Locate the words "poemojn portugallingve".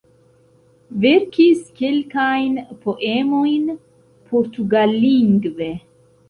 2.85-5.71